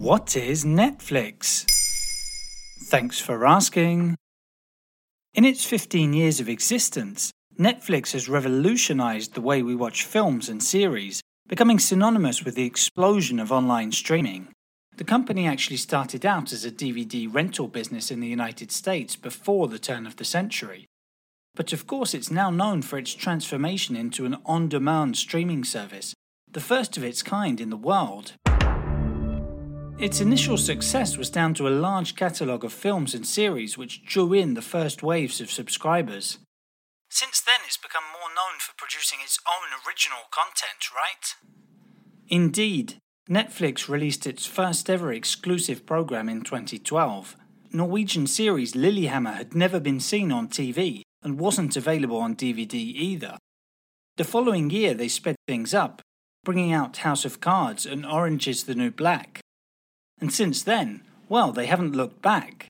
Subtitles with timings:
[0.00, 1.66] What is Netflix?
[2.84, 4.16] Thanks for asking.
[5.34, 10.62] In its 15 years of existence, Netflix has revolutionized the way we watch films and
[10.62, 14.48] series, becoming synonymous with the explosion of online streaming.
[14.96, 19.68] The company actually started out as a DVD rental business in the United States before
[19.68, 20.86] the turn of the century.
[21.54, 26.14] But of course, it's now known for its transformation into an on demand streaming service,
[26.50, 28.32] the first of its kind in the world.
[30.00, 34.32] Its initial success was down to a large catalogue of films and series which drew
[34.32, 36.38] in the first waves of subscribers.
[37.10, 41.34] Since then, it's become more known for producing its own original content, right?
[42.28, 42.96] Indeed,
[43.28, 47.36] Netflix released its first ever exclusive program in 2012.
[47.70, 53.36] Norwegian series Lilyhammer had never been seen on TV and wasn't available on DVD either.
[54.16, 56.00] The following year, they sped things up,
[56.42, 59.42] bringing out House of Cards and Orange is the New Black.
[60.20, 62.66] And since then, well, they haven't looked back.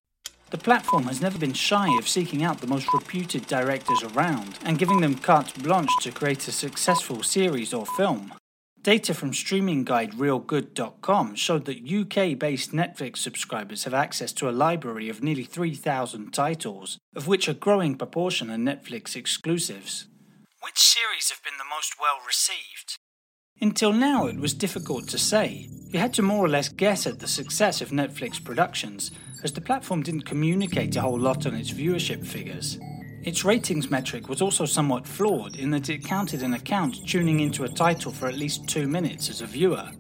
[0.51, 4.79] The platform has never been shy of seeking out the most reputed directors around and
[4.79, 8.35] giving them carte blanche to create a successful series or film.
[8.83, 14.51] Data from streaming guide Reelgood.com showed that UK based Netflix subscribers have access to a
[14.51, 20.07] library of nearly 3,000 titles, of which a growing proportion are Netflix exclusives.
[20.63, 22.97] Which series have been the most well received?
[23.63, 25.69] Until now, it was difficult to say.
[25.91, 29.11] You had to more or less guess at the success of Netflix productions,
[29.43, 32.79] as the platform didn't communicate a whole lot on its viewership figures.
[33.23, 37.65] Its ratings metric was also somewhat flawed in that it counted an account tuning into
[37.65, 39.91] a title for at least two minutes as a viewer.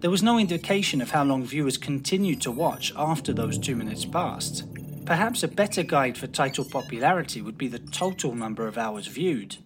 [0.00, 4.04] There was no indication of how long viewers continued to watch after those two minutes
[4.04, 4.64] passed.
[5.06, 9.56] Perhaps a better guide for title popularity would be the total number of hours viewed.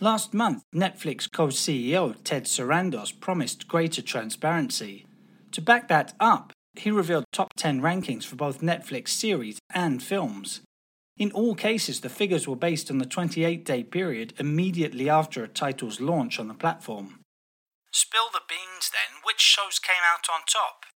[0.00, 5.06] Last month, Netflix co CEO Ted Sarandos promised greater transparency.
[5.52, 10.62] To back that up, he revealed top 10 rankings for both Netflix series and films.
[11.16, 15.48] In all cases, the figures were based on the 28 day period immediately after a
[15.48, 17.20] title's launch on the platform.
[17.92, 20.86] Spill the beans then, which shows came out on top?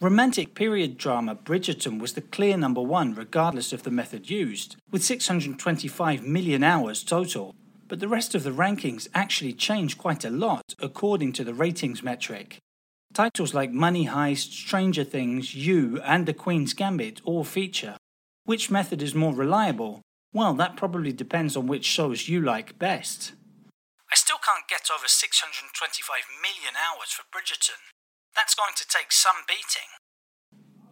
[0.00, 5.02] Romantic period drama Bridgerton was the clear number one regardless of the method used, with
[5.02, 7.54] 625 million hours total
[7.88, 12.02] but the rest of the rankings actually change quite a lot according to the ratings
[12.02, 12.58] metric.
[13.14, 17.96] Titles like Money Heist, Stranger Things, You, and The Queen's Gambit all feature.
[18.44, 20.02] Which method is more reliable?
[20.32, 23.32] Well, that probably depends on which shows you like best.
[24.12, 27.80] I still can't get over 625 million hours for Bridgerton.
[28.36, 29.88] That's going to take some beating.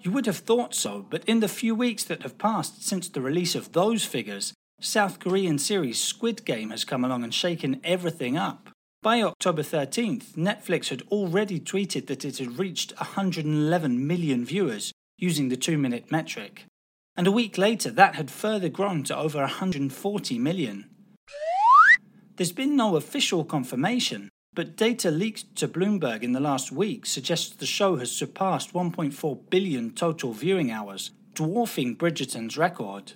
[0.01, 3.21] You would have thought so, but in the few weeks that have passed since the
[3.21, 8.37] release of those figures, South Korean series Squid Game has come along and shaken everything
[8.37, 8.69] up.
[9.03, 15.49] By October 13th, Netflix had already tweeted that it had reached 111 million viewers using
[15.49, 16.67] the two minute metric.
[17.17, 20.91] And a week later, that had further grown to over 140 million.
[22.37, 27.57] There's been no official confirmation, but data leaked to Bloomberg in the last week suggests
[27.57, 33.15] the show has surpassed 1.4 billion total viewing hours, dwarfing Bridgerton's record.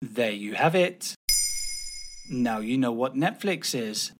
[0.00, 1.14] There you have it.
[2.30, 4.12] Now you know what Netflix is.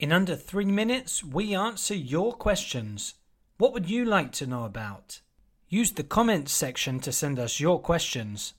[0.00, 3.14] In under three minutes, we answer your questions.
[3.56, 5.20] What would you like to know about?
[5.68, 8.54] Use the comments section to send us your questions.